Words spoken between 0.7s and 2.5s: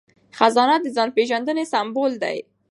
د ځان پیژندنې سمبول دی.